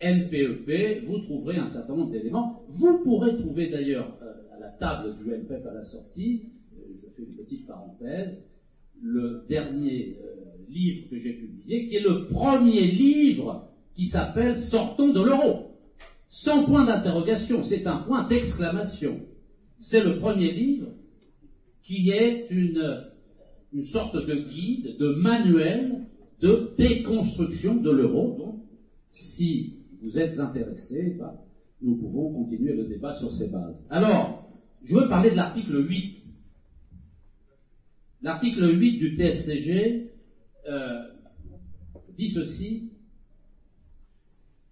NPEP, 0.00 1.06
vous 1.06 1.18
trouverez 1.20 1.56
un 1.56 1.68
certain 1.68 1.94
nombre 1.94 2.10
d'éléments. 2.10 2.64
Vous 2.68 2.98
pourrez 2.98 3.34
trouver 3.36 3.70
d'ailleurs 3.70 4.16
euh, 4.22 4.54
à 4.54 4.60
la 4.60 4.68
table 4.68 5.16
du 5.16 5.30
LPEP 5.30 5.64
à 5.66 5.72
la 5.72 5.84
sortie, 5.84 6.50
euh, 6.76 6.82
je 6.96 7.06
fais 7.16 7.22
une 7.22 7.34
petite 7.34 7.66
parenthèse, 7.66 8.42
le 9.00 9.44
dernier 9.48 10.18
euh, 10.22 10.36
livre 10.68 11.08
que 11.10 11.18
j'ai 11.18 11.32
publié, 11.32 11.86
qui 11.86 11.96
est 11.96 12.02
le 12.02 12.26
premier 12.26 12.86
livre 12.90 13.68
qui 13.94 14.06
s'appelle 14.06 14.60
Sortons 14.60 15.12
de 15.12 15.22
l'euro. 15.22 15.72
Sans 16.28 16.64
point 16.64 16.84
d'interrogation, 16.84 17.62
c'est 17.62 17.86
un 17.86 17.98
point 17.98 18.28
d'exclamation. 18.28 19.20
C'est 19.80 20.04
le 20.04 20.18
premier 20.18 20.52
livre 20.52 20.88
qui 21.82 22.10
est 22.10 22.48
une, 22.50 23.06
une 23.72 23.84
sorte 23.84 24.16
de 24.16 24.34
guide, 24.34 24.96
de 24.98 25.08
manuel 25.08 26.06
de 26.40 26.74
déconstruction 26.76 27.76
de 27.76 27.90
l'euro. 27.90 28.36
Donc, 28.38 28.60
si 29.12 29.75
vous 30.02 30.18
êtes 30.18 30.38
intéressé, 30.38 31.16
bah, 31.18 31.42
nous 31.82 31.96
pouvons 31.96 32.32
continuer 32.32 32.74
le 32.74 32.84
débat 32.84 33.14
sur 33.14 33.32
ces 33.32 33.48
bases. 33.48 33.76
Alors, 33.90 34.50
je 34.84 34.94
veux 34.94 35.08
parler 35.08 35.30
de 35.30 35.36
l'article 35.36 35.88
8. 35.88 36.24
L'article 38.22 38.78
8 38.78 38.98
du 38.98 39.16
TSCG 39.16 40.10
euh, 40.68 41.02
dit 42.16 42.28
ceci. 42.28 42.90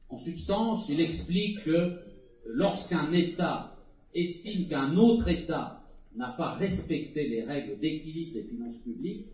En 0.08 0.16
substance, 0.16 0.88
il 0.88 1.00
explique 1.00 1.64
que 1.64 1.98
lorsqu'un 2.46 3.12
État 3.12 3.76
estime 4.14 4.68
qu'un 4.68 4.96
autre 4.96 5.28
État 5.28 5.82
n'a 6.14 6.28
pas 6.28 6.54
respecté 6.54 7.28
les 7.28 7.42
règles 7.42 7.78
d'équilibre 7.80 8.34
des 8.34 8.44
finances 8.44 8.78
publiques, 8.78 9.26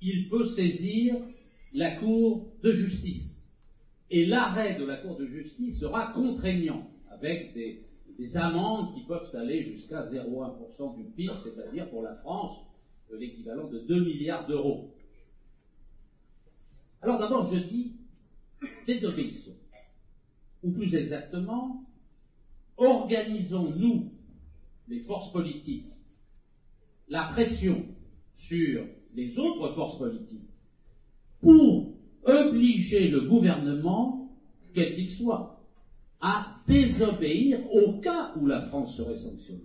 il 0.00 0.28
peut 0.28 0.44
saisir 0.44 1.16
la 1.72 1.90
Cour 1.96 2.46
de 2.62 2.72
justice. 2.72 3.35
Et 4.10 4.26
l'arrêt 4.26 4.78
de 4.78 4.84
la 4.84 4.96
Cour 4.96 5.16
de 5.16 5.26
justice 5.26 5.80
sera 5.80 6.12
contraignant, 6.12 6.90
avec 7.10 7.54
des, 7.54 7.82
amendes 8.36 8.94
qui 8.94 9.02
peuvent 9.02 9.34
aller 9.34 9.62
jusqu'à 9.62 10.02
0,1% 10.06 10.96
du 10.96 11.04
PIB, 11.04 11.32
c'est-à-dire 11.42 11.90
pour 11.90 12.02
la 12.02 12.14
France 12.16 12.58
l'équivalent 13.12 13.68
de 13.68 13.78
2 13.80 14.04
milliards 14.04 14.46
d'euros. 14.46 14.90
Alors 17.02 17.18
d'abord, 17.18 17.52
je 17.52 17.58
dis 17.58 17.92
désobéissons. 18.86 19.56
Ou 20.62 20.70
plus 20.70 20.94
exactement, 20.94 21.84
organisons-nous, 22.76 24.12
les 24.88 25.00
forces 25.00 25.32
politiques, 25.32 25.92
la 27.08 27.24
pression 27.24 27.86
sur 28.34 28.86
les 29.14 29.38
autres 29.38 29.74
forces 29.74 29.98
politiques 29.98 30.48
pour 31.40 31.75
le 32.90 33.22
gouvernement, 33.22 34.30
quel 34.74 34.94
qu'il 34.94 35.10
soit, 35.10 35.60
à 36.20 36.56
désobéir 36.66 37.60
au 37.72 38.00
cas 38.00 38.32
où 38.36 38.46
la 38.46 38.62
France 38.62 38.96
serait 38.96 39.16
sanctionnée. 39.16 39.60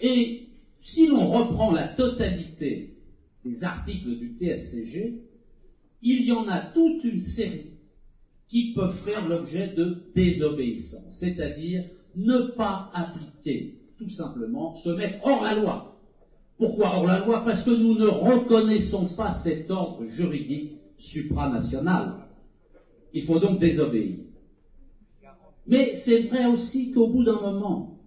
Et 0.00 0.48
si 0.80 1.06
l'on 1.06 1.28
reprend 1.30 1.72
la 1.72 1.88
totalité 1.88 2.96
des 3.44 3.64
articles 3.64 4.16
du 4.16 4.36
TSCG, 4.38 5.20
il 6.02 6.24
y 6.24 6.32
en 6.32 6.48
a 6.48 6.60
toute 6.60 7.04
une 7.04 7.20
série 7.20 7.70
qui 8.48 8.72
peuvent 8.72 8.94
faire 8.94 9.28
l'objet 9.28 9.68
de 9.68 10.04
désobéissance, 10.14 11.18
c'est-à-dire 11.18 11.84
ne 12.16 12.50
pas 12.56 12.90
appliquer, 12.94 13.78
tout 13.98 14.10
simplement, 14.10 14.74
se 14.76 14.90
mettre 14.90 15.24
hors 15.26 15.42
la 15.42 15.54
loi. 15.54 16.00
Pourquoi 16.58 16.96
hors 16.96 17.06
la 17.06 17.24
loi? 17.24 17.44
Parce 17.44 17.64
que 17.64 17.70
nous 17.70 17.98
ne 17.98 18.06
reconnaissons 18.06 19.06
pas 19.06 19.32
cet 19.32 19.70
ordre 19.70 20.04
juridique 20.04 20.78
supranational. 20.98 22.28
Il 23.12 23.24
faut 23.24 23.38
donc 23.38 23.60
désobéir. 23.60 24.18
Mais 25.66 25.96
c'est 26.04 26.22
vrai 26.22 26.46
aussi 26.46 26.90
qu'au 26.92 27.08
bout 27.08 27.24
d'un 27.24 27.40
moment, 27.40 28.00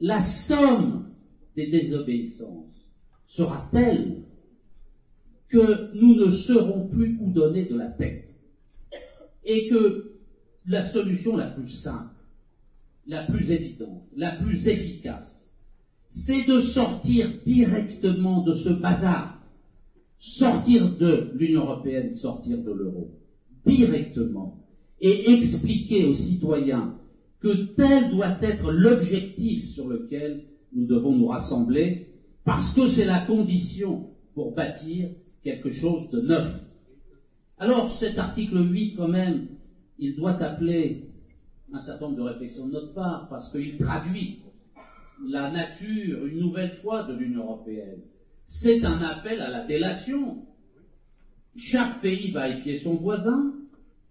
la 0.00 0.20
somme 0.20 1.14
des 1.56 1.68
désobéissances 1.68 2.86
sera 3.26 3.68
telle 3.72 4.22
que 5.48 5.94
nous 5.94 6.14
ne 6.14 6.30
serons 6.30 6.88
plus 6.88 7.18
où 7.20 7.30
donner 7.30 7.64
de 7.64 7.76
la 7.76 7.88
tête. 7.88 8.28
Et 9.44 9.68
que 9.68 10.18
la 10.66 10.82
solution 10.82 11.36
la 11.36 11.46
plus 11.46 11.68
simple, 11.68 12.14
la 13.06 13.24
plus 13.24 13.50
évidente, 13.50 14.04
la 14.16 14.32
plus 14.32 14.68
efficace, 14.68 15.52
c'est 16.08 16.44
de 16.44 16.58
sortir 16.58 17.30
directement 17.44 18.42
de 18.42 18.54
ce 18.54 18.70
bazar. 18.70 19.35
Sortir 20.28 20.96
de 20.96 21.30
l'Union 21.34 21.62
européenne, 21.62 22.12
sortir 22.12 22.58
de 22.58 22.72
l'euro. 22.72 23.12
Directement. 23.64 24.66
Et 25.00 25.30
expliquer 25.30 26.04
aux 26.04 26.14
citoyens 26.14 26.98
que 27.38 27.66
tel 27.76 28.10
doit 28.10 28.36
être 28.42 28.72
l'objectif 28.72 29.68
sur 29.68 29.86
lequel 29.86 30.42
nous 30.72 30.84
devons 30.84 31.12
nous 31.12 31.28
rassembler, 31.28 32.08
parce 32.44 32.74
que 32.74 32.88
c'est 32.88 33.04
la 33.04 33.20
condition 33.20 34.10
pour 34.34 34.52
bâtir 34.52 35.10
quelque 35.44 35.70
chose 35.70 36.10
de 36.10 36.20
neuf. 36.20 36.60
Alors 37.58 37.88
cet 37.88 38.18
article 38.18 38.68
8, 38.68 38.96
quand 38.96 39.08
même, 39.08 39.46
il 40.00 40.16
doit 40.16 40.42
appeler 40.42 41.04
un 41.72 41.78
certain 41.78 42.06
nombre 42.06 42.18
de 42.18 42.22
réflexions 42.22 42.66
de 42.66 42.72
notre 42.72 42.94
part, 42.94 43.28
parce 43.28 43.52
qu'il 43.52 43.78
traduit 43.78 44.40
la 45.24 45.52
nature, 45.52 46.26
une 46.26 46.40
nouvelle 46.40 46.72
fois, 46.82 47.04
de 47.04 47.14
l'Union 47.14 47.44
européenne. 47.44 48.00
C'est 48.46 48.84
un 48.84 49.00
appel 49.02 49.40
à 49.40 49.50
la 49.50 49.64
délation. 49.64 50.38
Chaque 51.56 52.00
pays 52.00 52.30
va 52.30 52.48
épier 52.48 52.78
son 52.78 52.94
voisin 52.94 53.54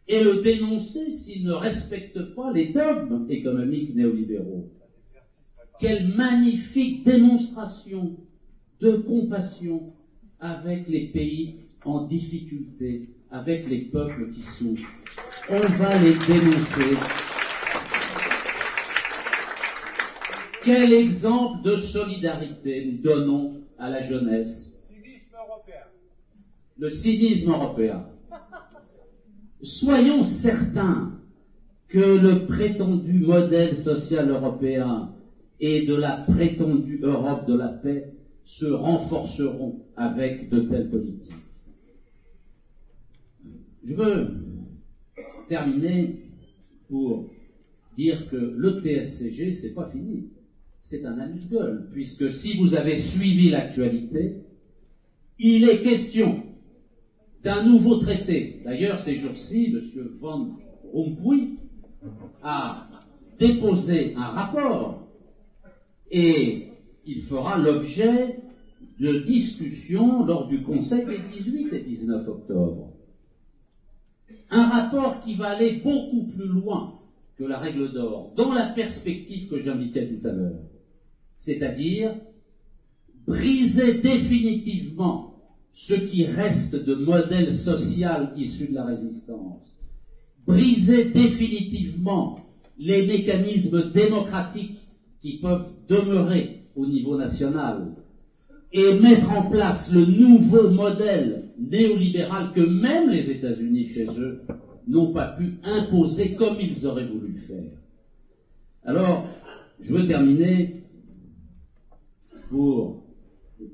et 0.08 0.24
le 0.24 0.42
dénoncer 0.42 1.12
s'il 1.12 1.46
ne 1.46 1.54
respecte 1.54 2.36
pas 2.36 2.52
les 2.52 2.74
dogmes 2.74 3.26
économiques 3.30 3.96
néolibéraux. 3.96 4.70
Quelle 5.80 6.08
magnifique 6.10 7.04
démonstration 7.04 8.16
de 8.82 8.98
compassion 8.98 9.94
avec 10.40 10.88
les 10.88 11.08
pays 11.08 11.56
en 11.84 12.04
difficulté, 12.04 13.10
avec 13.32 13.68
les 13.68 13.82
peuples 13.82 14.32
qui 14.32 14.44
souffrent. 14.44 14.90
On 15.50 15.60
va 15.60 15.98
les 16.00 16.14
dénoncer 16.14 16.98
Quel 20.64 20.94
exemple 20.94 21.62
de 21.64 21.78
solidarité 21.78 22.86
nous 22.86 22.98
donnons 22.98 23.62
à 23.78 23.90
la 23.90 24.02
jeunesse 24.02 24.74
Cynisme 24.88 25.36
européen. 25.36 25.84
Le 26.78 26.90
cynisme 26.90 27.50
européen. 27.50 28.06
Soyons 29.62 30.24
certains 30.24 31.12
que 31.88 32.18
le 32.18 32.46
prétendu 32.46 33.20
modèle 33.20 33.78
social 33.78 34.30
européen 34.30 35.14
et 35.60 35.86
de 35.86 35.96
la 35.96 36.18
prétendue 36.18 37.00
Europe 37.02 37.48
de 37.48 37.56
la 37.56 37.70
paix 37.70 38.12
se 38.44 38.66
renforceront 38.66 39.82
avec 39.96 40.50
de 40.50 40.60
telles 40.60 40.90
politiques. 40.90 41.32
Je 43.84 43.94
veux 43.94 44.28
terminer 45.48 46.20
pour 46.90 47.30
dire 47.98 48.28
que 48.30 48.36
le 48.36 48.82
TSCG, 48.82 49.54
c'est 49.54 49.74
pas 49.74 49.90
fini 49.90 50.30
c'est 50.86 51.04
un 51.04 51.18
amuse-gueule, 51.18 51.90
puisque 51.92 52.32
si 52.32 52.58
vous 52.58 52.76
avez 52.76 52.98
suivi 52.98 53.50
l'actualité, 53.50 54.36
il 55.40 55.68
est 55.68 55.82
question 55.82 56.44
d'un 57.44 57.64
nouveau 57.64 57.96
traité. 57.98 58.62
D'ailleurs, 58.64 59.00
ces 59.00 59.18
jours-ci, 59.18 59.74
M. 59.74 60.10
Van 60.20 60.56
Rompuy 60.94 61.58
a 62.44 62.88
déposé 63.40 64.14
un 64.16 64.28
rapport 64.28 65.08
et 66.12 66.68
il 67.08 67.22
fera 67.24 67.58
l'objet 67.58 68.38
de 69.00 69.24
discussions 69.24 70.24
lors 70.24 70.48
du 70.48 70.62
Conseil 70.62 71.04
des 71.08 71.18
18 71.36 71.74
et 71.74 71.82
19 71.82 72.28
octobre. 72.28 72.94
Un 74.52 74.70
rapport 74.70 75.20
qui 75.22 75.34
va 75.34 75.50
aller 75.50 75.82
beaucoup 75.84 76.28
plus 76.28 76.48
loin 76.48 77.00
que 77.38 77.44
la 77.44 77.58
règle 77.58 77.92
d'or, 77.92 78.34
dans 78.38 78.54
la 78.54 78.68
perspective 78.68 79.50
que 79.50 79.60
j'indiquais 79.60 80.08
tout 80.08 80.28
à 80.28 80.32
l'heure 80.32 80.62
c'est-à-dire 81.46 82.16
briser 83.28 84.02
définitivement 84.02 85.36
ce 85.74 85.94
qui 85.94 86.26
reste 86.26 86.76
de 86.76 86.96
modèle 86.96 87.54
social 87.54 88.34
issu 88.36 88.70
de 88.70 88.74
la 88.74 88.86
résistance, 88.86 89.78
briser 90.48 91.12
définitivement 91.12 92.40
les 92.80 93.06
mécanismes 93.06 93.92
démocratiques 93.92 94.80
qui 95.22 95.38
peuvent 95.38 95.68
demeurer 95.88 96.62
au 96.76 96.88
niveau 96.88 97.16
national 97.16 97.94
et 98.74 99.00
mettre 99.00 99.32
en 99.32 99.50
place 99.50 99.92
le 99.92 100.04
nouveau 100.04 100.72
modèle 100.72 101.44
néolibéral 101.60 102.54
que 102.54 102.62
même 102.62 103.10
les 103.10 103.30
États-Unis 103.30 103.88
chez 103.90 104.08
eux 104.18 104.42
n'ont 104.88 105.14
pas 105.14 105.28
pu 105.28 105.60
imposer 105.64 106.34
comme 106.34 106.58
ils 106.60 106.88
auraient 106.88 107.06
voulu 107.06 107.34
le 107.36 107.42
faire. 107.42 107.72
Alors, 108.84 109.28
je 109.80 109.94
veux 109.94 110.08
terminer 110.08 110.75
pour 112.50 113.04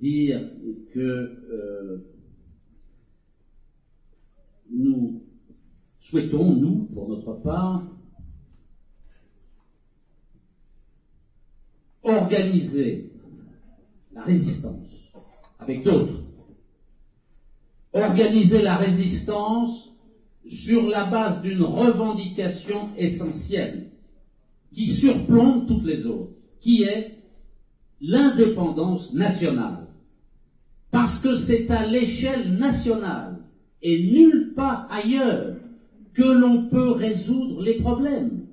dire 0.01 0.49
que 0.93 0.99
euh, 0.99 2.05
nous 4.71 5.23
souhaitons, 5.99 6.55
nous, 6.55 6.88
pour 6.93 7.07
notre 7.07 7.34
part, 7.34 7.84
organiser 12.03 13.12
la 14.13 14.23
résistance 14.23 14.88
avec 15.60 15.84
d'autres. 15.84 16.23
Organiser 17.93 18.62
la 18.62 18.77
résistance 18.77 19.91
sur 20.47 20.88
la 20.88 21.05
base 21.05 21.41
d'une 21.41 21.62
revendication 21.62 22.89
essentielle 22.97 23.91
qui 24.73 24.88
surplombe 24.88 25.67
toutes 25.67 25.84
les 25.84 26.05
autres, 26.05 26.31
qui 26.62 26.84
est 26.84 27.20
l'indépendance 28.01 29.13
nationale. 29.13 29.87
Parce 30.89 31.19
que 31.19 31.35
c'est 31.35 31.69
à 31.69 31.85
l'échelle 31.85 32.53
nationale 32.57 33.37
et 33.81 34.03
nulle 34.03 34.53
part 34.55 34.87
ailleurs 34.91 35.55
que 36.13 36.23
l'on 36.23 36.67
peut 36.67 36.91
résoudre 36.91 37.61
les 37.61 37.79
problèmes. 37.79 38.47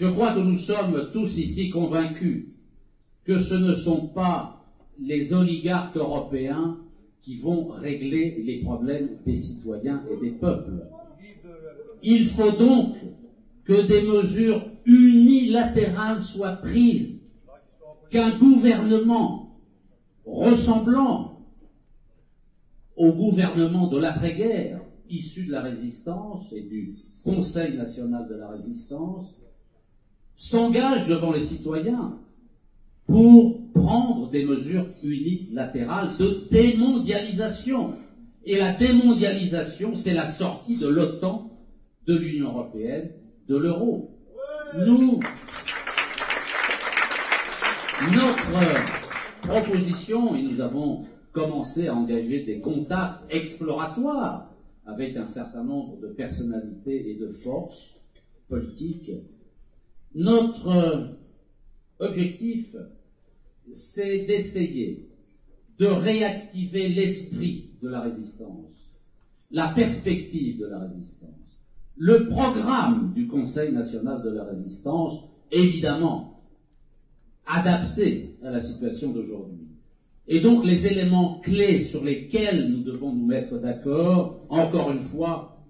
Je 0.00 0.06
crois 0.06 0.32
que 0.32 0.38
nous 0.38 0.56
sommes 0.56 1.10
tous 1.12 1.38
ici 1.38 1.70
convaincus 1.70 2.46
que 3.24 3.38
ce 3.38 3.54
ne 3.54 3.74
sont 3.74 4.06
pas 4.06 4.64
les 5.00 5.32
oligarques 5.32 5.96
européens 5.96 6.78
qui 7.20 7.36
vont 7.36 7.68
régler 7.68 8.42
les 8.44 8.60
problèmes 8.60 9.18
des 9.26 9.36
citoyens 9.36 10.02
et 10.10 10.24
des 10.24 10.30
peuples. 10.30 10.84
Il 12.02 12.26
faut 12.26 12.52
donc 12.52 12.96
que 13.64 13.82
des 13.86 14.02
mesures 14.02 14.62
unilatérales 14.86 16.22
soient 16.22 16.56
prises, 16.56 17.20
qu'un 18.10 18.38
gouvernement 18.38 19.56
ressemblant 20.24 21.38
au 22.96 23.12
gouvernement 23.12 23.88
de 23.88 23.98
l'après-guerre, 23.98 24.80
issu 25.08 25.44
de 25.44 25.52
la 25.52 25.62
résistance 25.62 26.46
et 26.52 26.62
du 26.62 26.94
Conseil 27.24 27.76
national 27.76 28.26
de 28.28 28.34
la 28.34 28.48
résistance, 28.48 29.26
s'engage 30.36 31.08
devant 31.08 31.32
les 31.32 31.42
citoyens 31.42 32.16
pour 33.06 33.58
prendre 33.72 34.30
des 34.30 34.44
mesures 34.44 34.86
unilatérales 35.02 36.16
de 36.18 36.48
démondialisation. 36.50 37.94
Et 38.44 38.56
la 38.56 38.72
démondialisation, 38.72 39.94
c'est 39.94 40.14
la 40.14 40.30
sortie 40.30 40.76
de 40.76 40.86
l'OTAN, 40.86 41.50
de 42.08 42.16
l'Union 42.16 42.48
européenne, 42.48 43.12
de 43.48 43.56
l'euro. 43.56 44.10
Nous, 44.74 45.20
notre 48.12 49.40
proposition, 49.42 50.34
et 50.34 50.42
nous 50.42 50.60
avons 50.60 51.04
commencé 51.32 51.86
à 51.86 51.94
engager 51.94 52.42
des 52.42 52.58
contacts 52.58 53.22
exploratoires 53.30 54.50
avec 54.86 55.16
un 55.16 55.26
certain 55.26 55.62
nombre 55.62 56.00
de 56.00 56.08
personnalités 56.08 57.10
et 57.10 57.14
de 57.14 57.28
forces 57.28 57.94
politiques 58.48 59.12
notre 60.14 61.16
objectif, 61.98 62.74
c'est 63.72 64.24
d'essayer 64.24 65.08
de 65.78 65.86
réactiver 65.86 66.88
l'esprit 66.88 67.70
de 67.82 67.88
la 67.88 68.00
résistance, 68.00 68.90
la 69.50 69.68
perspective 69.68 70.58
de 70.58 70.66
la 70.66 70.80
résistance, 70.80 71.47
le 71.98 72.28
programme 72.28 73.12
du 73.14 73.26
Conseil 73.26 73.72
national 73.72 74.22
de 74.22 74.30
la 74.30 74.44
résistance, 74.44 75.24
évidemment 75.50 76.44
adapté 77.44 78.36
à 78.44 78.50
la 78.50 78.60
situation 78.60 79.10
d'aujourd'hui. 79.10 79.66
Et 80.28 80.40
donc 80.40 80.64
les 80.64 80.86
éléments 80.86 81.40
clés 81.40 81.82
sur 81.82 82.04
lesquels 82.04 82.70
nous 82.70 82.82
devons 82.82 83.12
nous 83.12 83.26
mettre 83.26 83.58
d'accord, 83.58 84.46
encore 84.48 84.92
une 84.92 85.02
fois, 85.02 85.64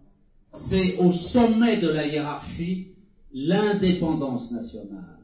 c'est 0.53 0.99
au 0.99 1.11
sommet 1.11 1.79
de 1.79 1.89
la 1.89 2.07
hiérarchie 2.07 2.89
l'indépendance 3.33 4.51
nationale. 4.51 5.19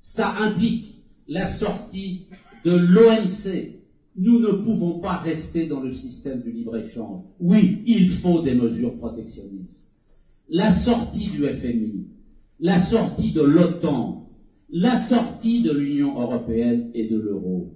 Ça 0.00 0.36
implique 0.38 1.02
la 1.28 1.46
sortie 1.46 2.26
de 2.64 2.72
l'OMC. 2.72 3.80
Nous 4.16 4.40
ne 4.40 4.52
pouvons 4.64 4.98
pas 4.98 5.18
rester 5.18 5.66
dans 5.68 5.80
le 5.80 5.94
système 5.94 6.42
du 6.42 6.50
libre-échange. 6.50 7.22
Oui, 7.38 7.82
il 7.86 8.08
faut 8.08 8.42
des 8.42 8.54
mesures 8.54 8.96
protectionnistes. 8.98 9.89
La 10.52 10.72
sortie 10.72 11.28
du 11.28 11.46
FMI, 11.46 12.08
la 12.58 12.80
sortie 12.80 13.30
de 13.30 13.40
l'OTAN, 13.40 14.28
la 14.68 14.98
sortie 14.98 15.62
de 15.62 15.70
l'Union 15.70 16.20
européenne 16.20 16.90
et 16.92 17.06
de 17.06 17.16
l'euro. 17.16 17.68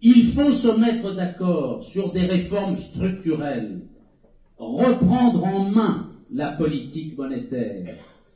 Il 0.00 0.24
faut 0.28 0.50
se 0.50 0.80
mettre 0.80 1.14
d'accord 1.14 1.84
sur 1.84 2.10
des 2.14 2.24
réformes 2.24 2.76
structurelles, 2.76 3.82
reprendre 4.56 5.44
en 5.44 5.68
main 5.68 6.10
la 6.32 6.52
politique 6.52 7.18
monétaire, 7.18 7.94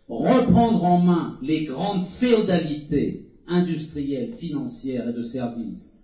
reprendre 0.09 0.85
en 0.85 0.99
main 0.99 1.39
les 1.41 1.65
grandes 1.65 2.05
féodalités 2.05 3.31
industrielles, 3.49 4.35
financières 4.35 5.09
et 5.09 5.15
de 5.15 5.23
services, 5.23 5.99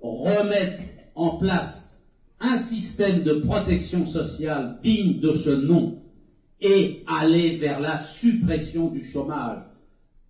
remettre 0.00 0.82
en 1.16 1.38
place 1.38 1.98
un 2.38 2.58
système 2.58 3.24
de 3.24 3.32
protection 3.32 4.06
sociale 4.06 4.78
digne 4.84 5.18
de 5.18 5.32
ce 5.32 5.50
nom 5.50 6.03
et 6.60 7.02
aller 7.06 7.56
vers 7.56 7.80
la 7.80 7.98
suppression 7.98 8.88
du 8.88 9.04
chômage. 9.04 9.62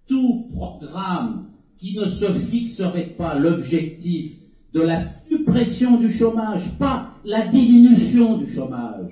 Tout 0.07 0.47
programme 0.53 1.47
qui 1.79 1.97
ne 1.97 2.07
se 2.07 2.33
fixerait 2.33 3.15
pas 3.17 3.39
l'objectif 3.39 4.33
de 4.73 4.81
la 4.81 4.99
suppression 5.29 5.99
du 5.99 6.13
chômage, 6.13 6.77
pas 6.79 7.11
la 7.25 7.47
diminution 7.47 8.39
du 8.39 8.53
chômage, 8.53 9.07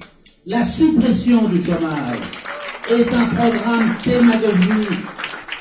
la 0.46 0.64
suppression 0.64 1.48
du 1.48 1.62
chômage, 1.62 2.18
est 2.90 3.14
un 3.14 3.26
programme 3.26 3.94
démagogique 4.04 4.98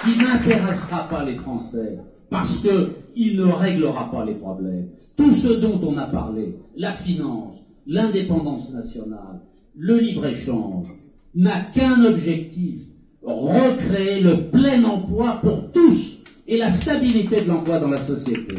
qui 0.04 0.18
n'intéressera 0.18 1.08
pas 1.08 1.24
les 1.24 1.36
Français 1.36 2.00
parce 2.30 2.60
qu'il 2.60 3.38
ne 3.38 3.46
réglera 3.46 4.10
pas 4.10 4.26
les 4.26 4.34
problèmes. 4.34 4.88
Tout 5.16 5.32
ce 5.32 5.50
dont 5.50 5.80
on 5.84 5.98
a 5.98 6.08
parlé, 6.08 6.56
la 6.76 6.94
finance, 6.94 7.58
l'indépendance 7.86 8.72
nationale, 8.72 9.42
le 9.76 10.00
libre-échange, 10.00 10.88
n'a 11.36 11.62
qu'un 11.74 12.04
objectif, 12.06 12.82
recréer 13.22 14.22
le 14.22 14.50
plein 14.50 14.84
emploi 14.84 15.40
pour 15.42 15.72
tous 15.72 16.20
et 16.48 16.58
la 16.58 16.72
stabilité 16.72 17.42
de 17.42 17.48
l'emploi 17.48 17.80
dans 17.80 17.90
la 17.90 18.06
société. 18.06 18.56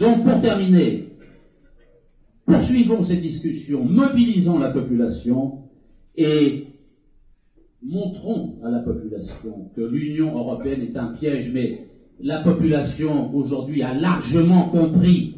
Donc 0.00 0.24
pour 0.24 0.40
terminer, 0.40 1.08
poursuivons 2.44 3.02
ces 3.02 3.16
discussions, 3.16 3.84
mobilisons 3.84 4.58
la 4.58 4.70
population 4.70 5.60
et 6.16 6.66
montrons 7.82 8.56
à 8.64 8.70
la 8.70 8.80
population 8.80 9.70
que 9.74 9.82
l'Union 9.82 10.36
européenne 10.36 10.82
est 10.82 10.96
un 10.96 11.08
piège, 11.08 11.52
mais 11.52 11.86
la 12.20 12.40
population 12.40 13.34
aujourd'hui 13.34 13.82
a 13.82 13.94
largement 13.94 14.68
compris 14.68 15.36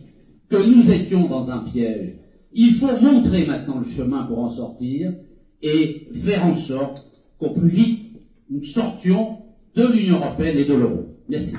que 0.48 0.56
nous 0.56 0.90
étions 0.90 1.28
dans 1.28 1.50
un 1.50 1.58
piège. 1.58 2.14
Il 2.52 2.72
faut 2.74 3.00
montrer 3.00 3.46
maintenant 3.46 3.80
le 3.80 3.86
chemin 3.86 4.24
pour 4.24 4.38
en 4.38 4.50
sortir 4.50 5.12
et 5.62 6.06
faire 6.14 6.44
en 6.44 6.54
sorte 6.54 7.04
qu'au 7.38 7.50
plus 7.50 7.68
vite 7.68 8.12
nous 8.50 8.62
sortions 8.62 9.38
de 9.74 9.86
l'Union 9.86 10.16
européenne 10.16 10.58
et 10.58 10.64
de 10.64 10.74
l'euro. 10.74 11.06
Merci. 11.28 11.54